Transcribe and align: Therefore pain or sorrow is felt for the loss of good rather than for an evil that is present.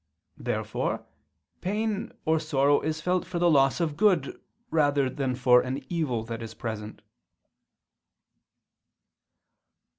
Therefore 0.39 1.05
pain 1.61 2.11
or 2.25 2.39
sorrow 2.39 2.79
is 2.81 2.99
felt 3.01 3.23
for 3.23 3.37
the 3.37 3.51
loss 3.51 3.79
of 3.79 3.95
good 3.97 4.41
rather 4.71 5.11
than 5.11 5.35
for 5.35 5.61
an 5.61 5.85
evil 5.93 6.23
that 6.23 6.41
is 6.41 6.55
present. 6.55 7.03